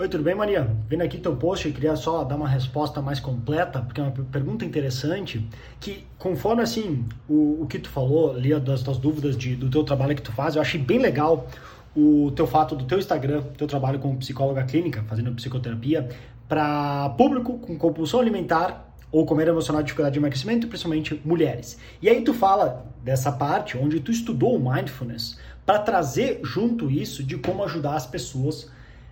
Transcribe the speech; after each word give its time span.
Oi, 0.00 0.08
tudo 0.08 0.24
bem, 0.24 0.34
Maria? 0.34 0.66
Vendo 0.88 1.02
aqui 1.02 1.18
teu 1.18 1.36
post, 1.36 1.68
eu 1.68 1.74
queria 1.74 1.94
só 1.94 2.24
dar 2.24 2.34
uma 2.34 2.48
resposta 2.48 3.02
mais 3.02 3.20
completa, 3.20 3.82
porque 3.82 4.00
é 4.00 4.04
uma 4.04 4.10
pergunta 4.10 4.64
interessante, 4.64 5.46
que 5.78 6.06
conforme, 6.18 6.62
assim, 6.62 7.04
o, 7.28 7.60
o 7.60 7.66
que 7.66 7.78
tu 7.78 7.90
falou 7.90 8.34
ali, 8.34 8.58
das 8.60 8.82
tuas 8.82 8.96
dúvidas 8.96 9.36
de, 9.36 9.54
do 9.54 9.68
teu 9.68 9.84
trabalho 9.84 10.16
que 10.16 10.22
tu 10.22 10.32
faz, 10.32 10.56
eu 10.56 10.62
achei 10.62 10.80
bem 10.80 10.98
legal 10.98 11.46
o 11.94 12.32
teu 12.34 12.46
fato 12.46 12.74
do 12.74 12.86
teu 12.86 12.98
Instagram, 12.98 13.42
teu 13.58 13.66
trabalho 13.66 13.98
como 13.98 14.16
psicóloga 14.16 14.62
clínica, 14.62 15.04
fazendo 15.06 15.32
psicoterapia, 15.32 16.08
para 16.48 17.10
público 17.18 17.58
com 17.58 17.76
compulsão 17.76 18.20
alimentar 18.20 18.94
ou 19.12 19.26
comer 19.26 19.48
emocional 19.48 19.82
dificuldade 19.82 20.14
de 20.14 20.18
emagrecimento, 20.18 20.66
principalmente 20.66 21.20
mulheres. 21.22 21.78
E 22.00 22.08
aí 22.08 22.22
tu 22.22 22.32
fala 22.32 22.86
dessa 23.04 23.30
parte 23.30 23.76
onde 23.76 24.00
tu 24.00 24.10
estudou 24.10 24.58
mindfulness 24.58 25.38
para 25.66 25.78
trazer 25.78 26.40
junto 26.42 26.90
isso 26.90 27.22
de 27.22 27.36
como 27.36 27.62
ajudar 27.64 27.96
as 27.96 28.06
pessoas 28.06 28.70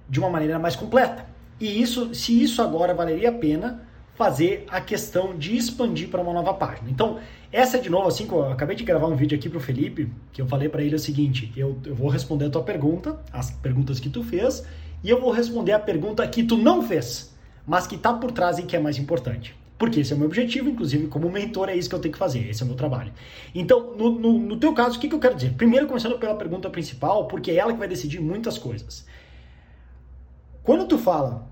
de 0.09 0.19
uma 0.19 0.31
maneira 0.31 0.59
mais 0.59 0.75
completa. 0.75 1.27
E 1.61 1.81
isso, 1.81 2.15
se 2.15 2.41
isso 2.41 2.63
agora 2.63 2.95
valeria 2.95 3.31
a 3.31 3.33
pena 3.33 3.89
fazer 4.15 4.65
a 4.69 4.81
questão 4.81 5.37
de 5.37 5.57
expandir 5.57 6.09
para 6.09 6.21
uma 6.21 6.33
nova 6.33 6.53
página. 6.53 6.91
Então, 6.91 7.19
essa 7.53 7.79
de 7.79 7.89
novo, 7.89 8.09
assim, 8.09 8.27
que 8.27 8.33
eu 8.33 8.51
acabei 8.51 8.75
de 8.75 8.83
gravar 8.83 9.07
um 9.07 9.15
vídeo 9.15 9.39
aqui 9.39 9.49
para 9.49 9.59
o 9.59 9.61
Felipe, 9.61 10.11
que 10.33 10.43
eu 10.43 10.47
falei 10.47 10.69
para 10.69 10.83
ele 10.83 10.97
o 10.97 10.99
seguinte: 10.99 11.53
eu, 11.57 11.79
eu 11.85 11.95
vou 11.95 12.09
responder 12.09 12.47
a 12.47 12.51
tua 12.51 12.63
pergunta, 12.65 13.21
as 13.33 13.53
perguntas 13.53 14.01
que 14.01 14.09
tu 14.09 14.25
fez, 14.25 14.65
e 15.05 15.09
eu 15.09 15.21
vou 15.21 15.31
responder 15.31 15.73
a 15.73 15.79
pergunta 15.79 16.27
que 16.27 16.43
tu 16.43 16.57
não 16.57 16.83
fez, 16.83 17.33
mas 17.65 17.87
que 17.87 17.95
está 17.95 18.13
por 18.13 18.33
trás 18.33 18.59
e 18.59 18.65
que 18.65 18.75
é 18.75 18.81
mais 18.81 18.99
importante. 18.99 19.55
Porque 19.79 20.01
esse 20.01 20.13
é 20.13 20.17
o 20.17 20.19
meu 20.19 20.27
objetivo, 20.27 20.69
inclusive 20.69 21.07
como 21.07 21.31
mentor 21.31 21.69
é 21.69 21.77
isso 21.77 21.89
que 21.89 21.95
eu 21.95 22.01
tenho 22.01 22.13
que 22.13 22.19
fazer, 22.19 22.49
esse 22.49 22.61
é 22.61 22.65
o 22.65 22.67
meu 22.67 22.77
trabalho. 22.77 23.13
Então, 23.55 23.95
no, 23.97 24.11
no, 24.11 24.37
no 24.37 24.57
teu 24.57 24.75
caso, 24.75 24.99
o 24.99 25.01
que, 25.01 25.09
que 25.09 25.15
eu 25.15 25.21
quero 25.21 25.37
dizer? 25.37 25.53
Primeiro, 25.53 25.87
começando 25.87 26.19
pela 26.19 26.35
pergunta 26.35 26.69
principal, 26.69 27.29
porque 27.29 27.53
é 27.53 27.57
ela 27.57 27.73
que 27.73 27.79
vai 27.79 27.87
decidir 27.87 28.21
muitas 28.21 28.59
coisas. 28.59 29.07
Quando 30.69 30.87
tu 30.87 30.99
fala 30.99 31.47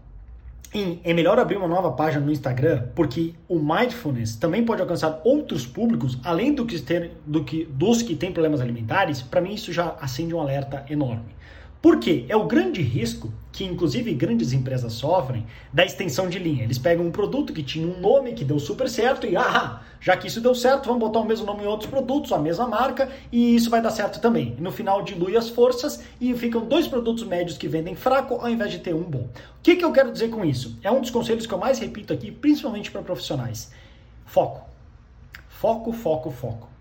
em 0.74 1.00
é 1.02 1.14
melhor 1.14 1.38
abrir 1.38 1.56
uma 1.56 1.66
nova 1.66 1.90
página 1.92 2.22
no 2.22 2.30
Instagram, 2.30 2.88
porque 2.94 3.32
o 3.48 3.58
mindfulness 3.58 4.36
também 4.36 4.62
pode 4.62 4.82
alcançar 4.82 5.22
outros 5.24 5.66
públicos, 5.66 6.18
além 6.22 6.52
do 6.52 6.66
que 6.66 6.78
ter, 6.82 7.12
do 7.24 7.42
que, 7.42 7.64
dos 7.64 8.02
que 8.02 8.14
têm 8.14 8.30
problemas 8.30 8.60
alimentares, 8.60 9.22
para 9.22 9.40
mim 9.40 9.54
isso 9.54 9.72
já 9.72 9.96
acende 10.02 10.34
um 10.34 10.38
alerta 10.38 10.84
enorme. 10.90 11.34
Por 11.80 12.00
quê? 12.00 12.24
É 12.28 12.36
o 12.36 12.46
grande 12.46 12.82
risco 12.82 13.32
que, 13.52 13.64
inclusive, 13.64 14.12
grandes 14.12 14.52
empresas 14.52 14.92
sofrem 14.94 15.46
da 15.72 15.84
extensão 15.84 16.28
de 16.28 16.38
linha. 16.38 16.64
Eles 16.64 16.78
pegam 16.78 17.06
um 17.06 17.10
produto 17.10 17.52
que 17.52 17.62
tinha 17.62 17.86
um 17.86 18.00
nome 18.00 18.32
que 18.32 18.44
deu 18.44 18.58
super 18.58 18.88
certo 18.88 19.26
e, 19.26 19.36
ah, 19.36 19.80
já 20.00 20.16
que 20.16 20.26
isso 20.26 20.40
deu 20.40 20.54
certo, 20.54 20.86
vamos 20.86 21.00
botar 21.00 21.20
o 21.20 21.24
mesmo 21.24 21.46
nome 21.46 21.62
em 21.62 21.66
outros 21.66 21.88
produtos, 21.88 22.32
a 22.32 22.38
mesma 22.38 22.66
marca, 22.66 23.08
e 23.30 23.54
isso 23.54 23.70
vai 23.70 23.80
dar 23.80 23.90
certo 23.90 24.20
também. 24.20 24.54
E 24.58 24.60
no 24.60 24.72
final 24.72 25.02
dilui 25.02 25.36
as 25.36 25.48
forças 25.48 26.02
e 26.20 26.34
ficam 26.34 26.66
dois 26.66 26.86
produtos 26.86 27.24
médios 27.24 27.56
que 27.56 27.68
vendem 27.68 27.94
fraco 27.94 28.34
ao 28.34 28.48
invés 28.48 28.72
de 28.72 28.78
ter 28.78 28.94
um 28.94 29.04
bom. 29.04 29.28
O 29.58 29.62
que, 29.62 29.76
que 29.76 29.84
eu 29.84 29.92
quero 29.92 30.12
dizer 30.12 30.28
com 30.28 30.44
isso? 30.44 30.78
É 30.82 30.90
um 30.90 31.00
dos 31.00 31.10
conselhos 31.10 31.46
que 31.46 31.54
eu 31.54 31.58
mais 31.58 31.78
repito 31.78 32.12
aqui, 32.12 32.30
principalmente 32.30 32.90
para 32.90 33.02
profissionais. 33.02 33.70
Foco. 34.24 34.66
Foco, 35.48 35.92
foco, 35.92 36.30
foco. 36.30 36.75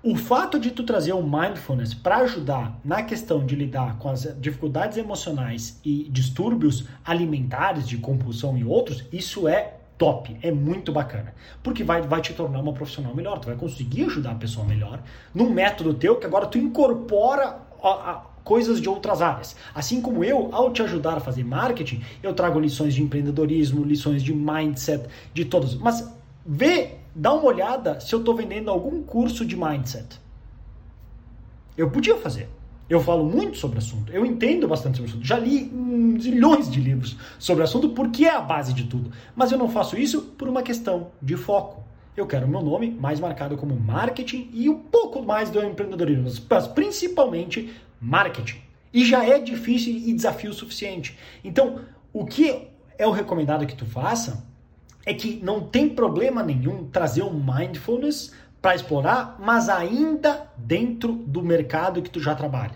O 0.00 0.14
fato 0.14 0.60
de 0.60 0.70
tu 0.70 0.84
trazer 0.84 1.12
o 1.12 1.20
mindfulness 1.20 1.92
para 1.92 2.18
ajudar 2.18 2.78
na 2.84 3.02
questão 3.02 3.44
de 3.44 3.56
lidar 3.56 3.98
com 3.98 4.08
as 4.08 4.32
dificuldades 4.40 4.96
emocionais 4.96 5.80
e 5.84 6.08
distúrbios 6.08 6.84
alimentares 7.04 7.86
de 7.88 7.98
compulsão 7.98 8.56
e 8.56 8.62
outros, 8.62 9.04
isso 9.12 9.48
é 9.48 9.74
top, 9.98 10.36
é 10.40 10.52
muito 10.52 10.92
bacana. 10.92 11.34
Porque 11.64 11.82
vai, 11.82 12.00
vai 12.00 12.20
te 12.20 12.32
tornar 12.32 12.60
uma 12.60 12.72
profissional 12.72 13.12
melhor, 13.12 13.40
tu 13.40 13.46
vai 13.46 13.56
conseguir 13.56 14.04
ajudar 14.04 14.30
a 14.30 14.36
pessoa 14.36 14.64
melhor 14.64 15.02
num 15.34 15.50
método 15.50 15.92
teu 15.92 16.14
que 16.14 16.26
agora 16.26 16.46
tu 16.46 16.58
incorpora 16.58 17.58
a, 17.82 17.88
a, 17.88 18.22
coisas 18.44 18.80
de 18.80 18.88
outras 18.88 19.20
áreas. 19.20 19.56
Assim 19.74 20.00
como 20.00 20.22
eu, 20.22 20.48
ao 20.52 20.72
te 20.72 20.80
ajudar 20.80 21.16
a 21.16 21.20
fazer 21.20 21.42
marketing, 21.42 22.04
eu 22.22 22.32
trago 22.32 22.60
lições 22.60 22.94
de 22.94 23.02
empreendedorismo, 23.02 23.84
lições 23.84 24.22
de 24.22 24.32
mindset, 24.32 25.08
de 25.34 25.44
todos. 25.44 25.74
Mas 25.74 26.08
vê 26.46 26.98
dá 27.18 27.32
uma 27.32 27.46
olhada 27.46 27.98
se 27.98 28.14
eu 28.14 28.20
estou 28.20 28.34
vendendo 28.34 28.70
algum 28.70 29.02
curso 29.02 29.44
de 29.44 29.56
mindset. 29.56 30.20
Eu 31.76 31.90
podia 31.90 32.16
fazer. 32.16 32.48
Eu 32.88 33.00
falo 33.00 33.22
muito 33.22 33.58
sobre 33.58 33.76
o 33.76 33.78
assunto, 33.80 34.10
eu 34.10 34.24
entendo 34.24 34.66
bastante 34.66 34.96
sobre 34.96 35.10
o 35.10 35.12
assunto, 35.12 35.26
já 35.26 35.38
li 35.38 35.70
zilhões 36.18 36.70
de 36.70 36.80
livros 36.80 37.18
sobre 37.38 37.60
o 37.60 37.64
assunto 37.64 37.90
porque 37.90 38.24
é 38.24 38.34
a 38.34 38.40
base 38.40 38.72
de 38.72 38.84
tudo. 38.84 39.10
Mas 39.36 39.52
eu 39.52 39.58
não 39.58 39.68
faço 39.68 39.98
isso 39.98 40.22
por 40.38 40.48
uma 40.48 40.62
questão 40.62 41.08
de 41.20 41.36
foco. 41.36 41.84
Eu 42.16 42.26
quero 42.26 42.48
meu 42.48 42.62
nome 42.62 42.90
mais 42.90 43.20
marcado 43.20 43.58
como 43.58 43.78
marketing 43.78 44.48
e 44.54 44.70
um 44.70 44.78
pouco 44.78 45.22
mais 45.22 45.50
do 45.50 45.62
empreendedorismo, 45.62 46.46
mas 46.48 46.66
principalmente 46.66 47.70
marketing. 48.00 48.60
E 48.90 49.04
já 49.04 49.22
é 49.22 49.38
difícil 49.38 49.92
e 49.92 50.14
desafio 50.14 50.52
suficiente. 50.54 51.18
Então, 51.44 51.80
o 52.10 52.24
que 52.24 52.68
é 52.96 53.06
o 53.06 53.10
recomendado 53.10 53.66
que 53.66 53.76
tu 53.76 53.84
faça 53.84 54.48
é 55.08 55.14
que 55.14 55.40
não 55.42 55.62
tem 55.62 55.88
problema 55.88 56.42
nenhum 56.42 56.84
trazer 56.84 57.22
o 57.22 57.32
mindfulness 57.32 58.30
para 58.60 58.74
explorar, 58.74 59.36
mas 59.40 59.70
ainda 59.70 60.46
dentro 60.54 61.14
do 61.14 61.42
mercado 61.42 62.02
que 62.02 62.10
tu 62.10 62.20
já 62.20 62.34
trabalha. 62.34 62.74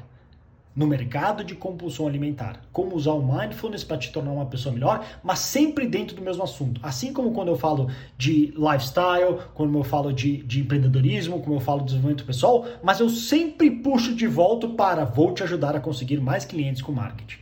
No 0.74 0.86
mercado 0.86 1.44
de 1.44 1.54
compulsão 1.54 2.06
alimentar. 2.06 2.62
Como 2.72 2.96
usar 2.96 3.12
o 3.12 3.22
mindfulness 3.22 3.84
para 3.84 3.98
te 3.98 4.10
tornar 4.10 4.32
uma 4.32 4.46
pessoa 4.46 4.72
melhor, 4.72 5.04
mas 5.22 5.40
sempre 5.40 5.86
dentro 5.86 6.16
do 6.16 6.22
mesmo 6.22 6.42
assunto. 6.42 6.80
Assim 6.82 7.12
como 7.12 7.32
quando 7.32 7.48
eu 7.48 7.58
falo 7.58 7.90
de 8.16 8.54
lifestyle, 8.56 9.38
quando 9.52 9.76
eu 9.76 9.84
falo 9.84 10.10
de, 10.10 10.38
de 10.38 10.60
empreendedorismo, 10.60 11.42
como 11.42 11.56
eu 11.56 11.60
falo 11.60 11.80
de 11.80 11.86
desenvolvimento 11.88 12.24
pessoal, 12.24 12.64
mas 12.82 12.98
eu 12.98 13.10
sempre 13.10 13.70
puxo 13.70 14.14
de 14.14 14.26
volta 14.26 14.66
para 14.68 15.04
vou 15.04 15.34
te 15.34 15.42
ajudar 15.42 15.76
a 15.76 15.80
conseguir 15.80 16.18
mais 16.18 16.46
clientes 16.46 16.80
com 16.80 16.92
marketing. 16.92 17.40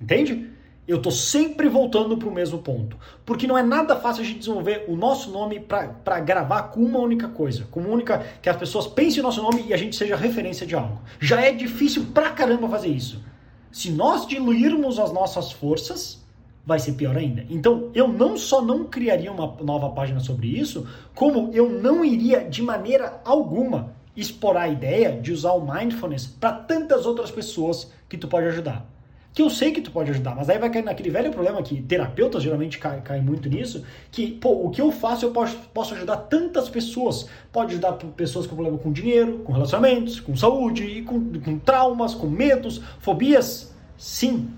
Entende? 0.00 0.52
Eu 0.86 0.96
estou 0.96 1.12
sempre 1.12 1.68
voltando 1.68 2.16
para 2.16 2.28
o 2.28 2.34
mesmo 2.34 2.58
ponto. 2.58 2.96
Porque 3.24 3.46
não 3.46 3.56
é 3.56 3.62
nada 3.62 3.94
fácil 3.94 4.22
a 4.22 4.26
gente 4.26 4.40
desenvolver 4.40 4.84
o 4.88 4.96
nosso 4.96 5.30
nome 5.30 5.60
para 5.60 6.20
gravar 6.20 6.64
com 6.64 6.80
uma 6.80 6.98
única 6.98 7.28
coisa. 7.28 7.66
Com 7.70 7.80
uma 7.80 7.90
única. 7.90 8.26
que 8.42 8.48
as 8.48 8.56
pessoas 8.56 8.88
pensem 8.88 9.20
o 9.20 9.22
nosso 9.22 9.40
nome 9.40 9.64
e 9.68 9.72
a 9.72 9.76
gente 9.76 9.94
seja 9.94 10.16
referência 10.16 10.66
de 10.66 10.74
algo. 10.74 11.00
Já 11.20 11.40
é 11.40 11.52
difícil 11.52 12.06
pra 12.12 12.30
caramba 12.30 12.68
fazer 12.68 12.88
isso. 12.88 13.22
Se 13.70 13.90
nós 13.90 14.26
diluirmos 14.26 14.98
as 14.98 15.12
nossas 15.12 15.52
forças, 15.52 16.20
vai 16.66 16.80
ser 16.80 16.92
pior 16.92 17.16
ainda. 17.16 17.46
Então, 17.48 17.90
eu 17.94 18.08
não 18.08 18.36
só 18.36 18.60
não 18.60 18.84
criaria 18.84 19.30
uma 19.30 19.56
nova 19.62 19.90
página 19.90 20.18
sobre 20.18 20.48
isso, 20.48 20.86
como 21.14 21.50
eu 21.54 21.70
não 21.70 22.04
iria 22.04 22.44
de 22.44 22.60
maneira 22.60 23.20
alguma 23.24 23.94
explorar 24.16 24.62
a 24.62 24.68
ideia 24.68 25.12
de 25.12 25.32
usar 25.32 25.52
o 25.52 25.64
mindfulness 25.64 26.26
para 26.26 26.52
tantas 26.52 27.06
outras 27.06 27.30
pessoas 27.30 27.90
que 28.08 28.18
tu 28.18 28.28
pode 28.28 28.46
ajudar 28.48 28.91
que 29.32 29.40
eu 29.40 29.48
sei 29.48 29.72
que 29.72 29.80
tu 29.80 29.90
pode 29.90 30.10
ajudar, 30.10 30.34
mas 30.34 30.50
aí 30.50 30.58
vai 30.58 30.70
cair 30.70 30.84
naquele 30.84 31.08
velho 31.08 31.30
problema 31.30 31.62
que 31.62 31.80
terapeutas 31.82 32.42
geralmente 32.42 32.78
caem 32.78 33.00
cai 33.00 33.20
muito 33.20 33.48
nisso, 33.48 33.84
que, 34.10 34.30
pô, 34.32 34.66
o 34.66 34.70
que 34.70 34.80
eu 34.80 34.92
faço 34.92 35.24
eu 35.24 35.30
posso, 35.30 35.56
posso 35.72 35.94
ajudar 35.94 36.16
tantas 36.16 36.68
pessoas. 36.68 37.28
Pode 37.50 37.72
ajudar 37.72 37.92
pessoas 37.92 38.46
com 38.46 38.54
problema 38.54 38.78
com 38.78 38.92
dinheiro, 38.92 39.38
com 39.38 39.52
relacionamentos, 39.52 40.20
com 40.20 40.36
saúde, 40.36 41.02
com, 41.02 41.32
com 41.40 41.58
traumas, 41.58 42.14
com 42.14 42.26
medos, 42.26 42.82
fobias. 43.00 43.74
Sim, 43.96 44.50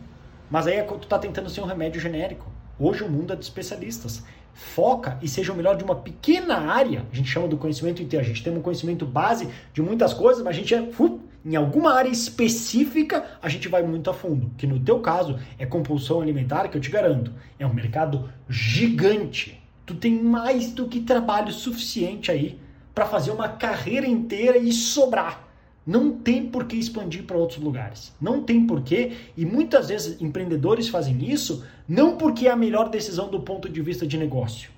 mas 0.51 0.67
aí 0.67 0.77
é, 0.77 0.83
tu 0.83 1.07
tá 1.07 1.19
tentando 1.19 1.49
ser 1.49 1.61
um 1.61 1.67
remédio 1.67 2.01
genérico. 2.01 2.51
Hoje 2.79 3.05
o 3.05 3.09
mundo 3.09 3.33
é 3.33 3.37
de 3.37 3.45
especialistas. 3.45 4.25
Foca 4.53 5.19
e 5.21 5.29
seja 5.29 5.53
o 5.53 5.57
melhor 5.57 5.77
de 5.77 5.85
uma 5.85 5.97
pequena 5.97 6.59
área. 6.59 7.05
A 7.13 7.15
gente 7.15 7.29
chama 7.29 7.49
do 7.49 7.57
conhecimento 7.57 8.03
inteiro. 8.03 8.25
A 8.25 8.29
gente 8.29 8.43
tem 8.43 8.57
um 8.57 8.61
conhecimento 8.61 9.05
base 9.05 9.49
de 9.73 9.83
muitas 9.83 10.15
coisas, 10.15 10.43
mas 10.43 10.57
a 10.57 10.59
gente 10.59 10.75
é... 10.75 10.81
Uh, 10.81 11.21
em 11.45 11.57
alguma 11.57 11.93
área 11.93 12.09
específica, 12.09 13.39
a 13.43 13.49
gente 13.49 13.69
vai 13.69 13.83
muito 13.83 14.09
a 14.09 14.15
fundo. 14.15 14.51
Que 14.57 14.67
no 14.67 14.81
teu 14.81 15.01
caso 15.01 15.39
é 15.59 15.67
compulsão 15.67 16.21
alimentar, 16.21 16.69
que 16.69 16.77
eu 16.77 16.81
te 16.81 16.91
garanto, 16.91 17.31
é 17.59 17.67
um 17.67 17.75
mercado 17.75 18.31
gigante. 18.49 19.63
Tu 19.85 19.95
tem 19.95 20.23
mais 20.23 20.73
do 20.73 20.89
que 20.89 21.01
trabalho 21.01 21.53
suficiente 21.53 22.31
aí 22.31 22.59
para 22.95 23.05
fazer 23.05 23.31
uma 23.31 23.49
carreira 23.49 24.07
inteira 24.07 24.57
e 24.57 24.73
sobrar. 24.73 25.45
Não 25.87 26.13
tem 26.13 26.47
por 26.47 26.65
que 26.65 26.77
expandir 26.77 27.25
para 27.25 27.37
outros 27.37 27.63
lugares. 27.63 28.15
Não 28.19 28.43
tem 28.43 28.67
porquê. 28.67 29.13
E 29.37 29.45
muitas 29.45 29.89
vezes 29.89 30.19
empreendedores 30.23 30.89
fazem 30.89 31.31
isso 31.31 31.63
não 31.87 32.17
porque 32.17 32.49
é 32.49 32.51
a 32.51 32.57
melhor 32.57 32.89
decisão 32.89 33.29
do 33.29 33.41
ponto 33.41 33.69
de 33.69 33.83
vista 33.83 34.07
de 34.07 34.17
negócio 34.17 34.71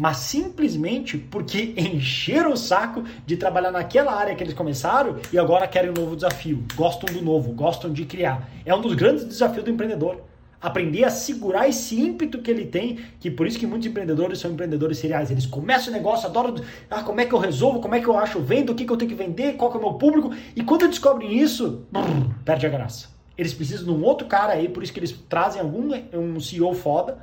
mas 0.00 0.16
simplesmente 0.16 1.18
porque 1.18 1.74
encheram 1.76 2.54
o 2.54 2.56
saco 2.56 3.04
de 3.26 3.36
trabalhar 3.36 3.70
naquela 3.70 4.14
área 4.14 4.34
que 4.34 4.42
eles 4.42 4.54
começaram 4.54 5.16
e 5.30 5.38
agora 5.38 5.68
querem 5.68 5.90
um 5.90 5.92
novo 5.92 6.16
desafio, 6.16 6.64
gostam 6.74 7.14
do 7.14 7.20
novo, 7.20 7.52
gostam 7.52 7.92
de 7.92 8.06
criar. 8.06 8.48
É 8.64 8.74
um 8.74 8.80
dos 8.80 8.94
grandes 8.94 9.26
desafios 9.26 9.62
do 9.62 9.70
empreendedor. 9.70 10.22
Aprender 10.58 11.04
a 11.04 11.10
segurar 11.10 11.68
esse 11.68 12.00
ímpeto 12.00 12.40
que 12.40 12.50
ele 12.50 12.64
tem, 12.64 12.98
que 13.18 13.30
por 13.30 13.46
isso 13.46 13.58
que 13.58 13.66
muitos 13.66 13.86
empreendedores 13.88 14.38
são 14.38 14.50
empreendedores 14.50 14.96
seriais. 14.96 15.30
Eles 15.30 15.44
começam 15.44 15.92
o 15.92 15.96
negócio, 15.96 16.26
adoram, 16.26 16.54
ah, 16.90 17.02
como 17.02 17.20
é 17.20 17.26
que 17.26 17.34
eu 17.34 17.38
resolvo, 17.38 17.80
como 17.80 17.94
é 17.94 18.00
que 18.00 18.08
eu 18.08 18.18
acho, 18.18 18.40
vendo, 18.40 18.72
o 18.72 18.74
que, 18.74 18.86
que 18.86 18.92
eu 18.92 18.96
tenho 18.96 19.10
que 19.10 19.14
vender, 19.14 19.56
qual 19.58 19.70
que 19.70 19.76
é 19.76 19.80
o 19.80 19.82
meu 19.82 19.94
público. 19.94 20.32
E 20.56 20.62
quando 20.62 20.88
descobrem 20.88 21.38
isso, 21.38 21.86
brrr, 21.92 22.34
perde 22.42 22.66
a 22.66 22.70
graça. 22.70 23.08
Eles 23.36 23.52
precisam 23.52 23.84
de 23.84 23.90
um 23.90 24.02
outro 24.02 24.26
cara 24.26 24.54
aí, 24.54 24.66
por 24.66 24.82
isso 24.82 24.94
que 24.94 24.98
eles 24.98 25.12
trazem 25.28 25.60
algum 25.60 25.90
um 26.14 26.40
CEO 26.40 26.72
foda, 26.72 27.18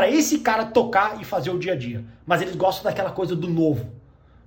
para 0.00 0.08
esse 0.08 0.38
cara 0.38 0.64
tocar 0.64 1.20
e 1.20 1.26
fazer 1.26 1.50
o 1.50 1.58
dia 1.58 1.74
a 1.74 1.76
dia. 1.76 2.02
Mas 2.24 2.40
eles 2.40 2.56
gostam 2.56 2.84
daquela 2.84 3.10
coisa 3.10 3.36
do 3.36 3.46
novo, 3.46 3.92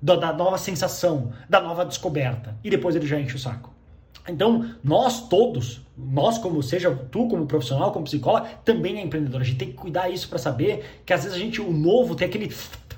da, 0.01 0.15
da 0.15 0.33
nova 0.33 0.57
sensação, 0.57 1.31
da 1.47 1.61
nova 1.61 1.85
descoberta. 1.85 2.57
E 2.63 2.71
depois 2.71 2.95
ele 2.95 3.05
já 3.05 3.19
enche 3.19 3.35
o 3.35 3.39
saco. 3.39 3.71
Então, 4.27 4.73
nós 4.83 5.29
todos, 5.29 5.81
nós 5.95 6.39
como 6.39 6.63
seja 6.63 6.89
tu 7.11 7.27
como 7.27 7.45
profissional, 7.45 7.91
como 7.91 8.05
psicóloga, 8.05 8.47
também 8.65 8.97
é 8.97 9.03
empreendedor. 9.03 9.41
A 9.41 9.44
gente 9.44 9.59
tem 9.59 9.67
que 9.67 9.75
cuidar 9.75 10.09
isso 10.09 10.27
para 10.27 10.39
saber 10.39 11.03
que 11.05 11.13
às 11.13 11.21
vezes 11.23 11.38
a 11.38 11.39
gente 11.39 11.61
o 11.61 11.71
novo 11.71 12.15
tem 12.15 12.27
aquele 12.27 12.51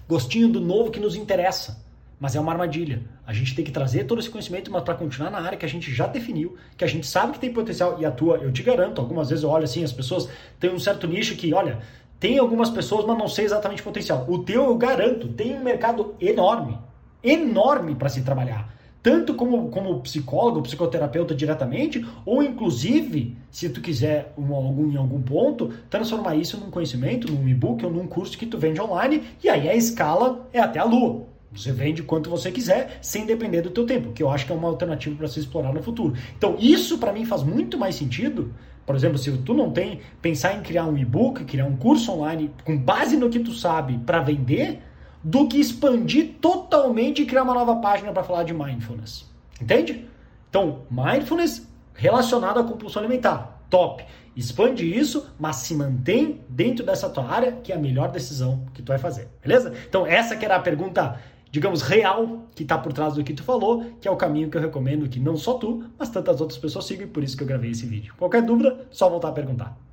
gostinho 0.07 0.47
do 0.47 0.61
novo 0.61 0.91
que 0.91 0.99
nos 1.01 1.17
interessa. 1.17 1.83
Mas 2.17 2.37
é 2.37 2.39
uma 2.39 2.53
armadilha. 2.53 3.01
A 3.27 3.33
gente 3.33 3.53
tem 3.53 3.65
que 3.65 3.71
trazer 3.71 4.05
todo 4.05 4.19
esse 4.19 4.29
conhecimento, 4.29 4.71
mas 4.71 4.81
para 4.81 4.93
continuar 4.93 5.29
na 5.29 5.41
área 5.41 5.57
que 5.57 5.65
a 5.65 5.69
gente 5.69 5.93
já 5.93 6.07
definiu, 6.07 6.55
que 6.77 6.85
a 6.85 6.87
gente 6.87 7.05
sabe 7.05 7.33
que 7.33 7.39
tem 7.39 7.51
potencial 7.51 7.97
e 7.99 8.05
atua, 8.05 8.37
eu 8.37 8.53
te 8.53 8.63
garanto, 8.63 9.01
algumas 9.01 9.29
vezes 9.29 9.43
eu 9.43 9.49
olho 9.49 9.65
assim, 9.65 9.83
as 9.83 9.91
pessoas 9.91 10.29
têm 10.57 10.73
um 10.73 10.79
certo 10.79 11.05
nicho 11.05 11.35
que, 11.35 11.53
olha, 11.53 11.81
tem 12.19 12.37
algumas 12.37 12.69
pessoas, 12.69 13.05
mas 13.05 13.17
não 13.17 13.27
sei 13.27 13.45
exatamente 13.45 13.81
o 13.81 13.85
potencial. 13.85 14.25
O 14.27 14.39
teu, 14.39 14.65
eu 14.65 14.75
garanto, 14.75 15.27
tem 15.29 15.55
um 15.55 15.63
mercado 15.63 16.15
enorme, 16.19 16.77
enorme 17.23 17.95
para 17.95 18.09
se 18.09 18.21
trabalhar 18.23 18.75
tanto 19.05 19.35
como, 19.35 19.69
como 19.69 20.01
psicólogo, 20.01 20.63
psicoterapeuta 20.63 21.35
diretamente, 21.35 22.03
ou 22.25 22.41
inclusive, 22.41 23.37
se 23.51 23.69
tu 23.69 23.79
quiser 23.79 24.33
um, 24.35 24.51
algum, 24.51 24.91
em 24.91 24.97
algum 24.97 25.21
ponto, 25.21 25.71
transformar 25.91 26.35
isso 26.35 26.59
num 26.59 26.71
conhecimento, 26.71 27.31
num 27.31 27.47
e-book 27.47 27.85
ou 27.85 27.91
num 27.91 28.07
curso 28.07 28.35
que 28.35 28.47
tu 28.47 28.57
vende 28.57 28.81
online, 28.81 29.21
e 29.43 29.47
aí 29.47 29.69
a 29.69 29.75
escala 29.75 30.49
é 30.51 30.59
até 30.59 30.79
a 30.79 30.83
lua. 30.83 31.34
Você 31.55 31.71
vende 31.71 32.03
quanto 32.03 32.29
você 32.29 32.51
quiser, 32.51 32.99
sem 33.01 33.25
depender 33.25 33.61
do 33.61 33.69
teu 33.69 33.85
tempo, 33.85 34.11
que 34.11 34.21
eu 34.21 34.29
acho 34.29 34.45
que 34.45 34.51
é 34.51 34.55
uma 34.55 34.67
alternativa 34.67 35.15
para 35.15 35.27
se 35.27 35.39
explorar 35.39 35.73
no 35.73 35.81
futuro. 35.81 36.13
Então, 36.37 36.57
isso 36.59 36.97
para 36.97 37.13
mim 37.13 37.25
faz 37.25 37.43
muito 37.43 37.77
mais 37.77 37.95
sentido. 37.95 38.53
Por 38.85 38.95
exemplo, 38.95 39.17
se 39.17 39.31
tu 39.37 39.53
não 39.53 39.71
tem, 39.71 40.01
pensar 40.21 40.55
em 40.55 40.61
criar 40.61 40.85
um 40.85 40.97
e-book, 40.97 41.43
criar 41.45 41.65
um 41.65 41.75
curso 41.75 42.11
online 42.11 42.51
com 42.63 42.77
base 42.77 43.17
no 43.17 43.29
que 43.29 43.39
tu 43.39 43.53
sabe 43.53 43.97
para 44.05 44.19
vender, 44.19 44.81
do 45.23 45.47
que 45.47 45.59
expandir 45.59 46.35
totalmente 46.39 47.23
e 47.23 47.25
criar 47.25 47.43
uma 47.43 47.53
nova 47.53 47.77
página 47.77 48.11
para 48.11 48.23
falar 48.23 48.43
de 48.43 48.53
mindfulness. 48.53 49.25
Entende? 49.59 50.07
Então, 50.49 50.81
mindfulness 50.91 51.67
relacionado 51.95 52.59
à 52.59 52.63
compulsão 52.63 53.01
alimentar. 53.01 53.59
Top. 53.69 54.05
Expande 54.35 54.85
isso, 54.85 55.33
mas 55.39 55.57
se 55.57 55.73
mantém 55.73 56.41
dentro 56.47 56.85
dessa 56.85 57.09
tua 57.09 57.25
área, 57.25 57.53
que 57.53 57.71
é 57.71 57.75
a 57.75 57.79
melhor 57.79 58.11
decisão 58.11 58.65
que 58.73 58.81
tu 58.81 58.89
vai 58.89 58.97
fazer. 58.97 59.29
Beleza? 59.41 59.73
Então, 59.87 60.05
essa 60.05 60.35
que 60.35 60.43
era 60.43 60.57
a 60.57 60.59
pergunta, 60.59 61.19
digamos, 61.55 61.81
real 61.83 62.49
que 62.53 62.63
está 62.63 62.77
por 62.77 62.91
trás 62.91 63.13
do 63.13 63.23
que 63.23 63.33
tu 63.33 63.41
falou, 63.41 63.85
que 64.01 64.09
é 64.09 64.11
o 64.11 64.17
caminho 64.17 64.49
que 64.49 64.57
eu 64.57 64.61
recomendo 64.61 65.07
que 65.07 65.21
não 65.21 65.37
só 65.37 65.53
tu, 65.53 65.85
mas 65.97 66.09
tantas 66.09 66.41
outras 66.41 66.59
pessoas 66.59 66.83
sigam 66.83 67.07
e 67.07 67.09
por 67.09 67.23
isso 67.23 67.37
que 67.37 67.43
eu 67.43 67.47
gravei 67.47 67.71
esse 67.71 67.85
vídeo. 67.85 68.13
Qualquer 68.17 68.41
dúvida, 68.41 68.85
só 68.91 69.09
voltar 69.09 69.29
a 69.29 69.31
perguntar. 69.31 69.84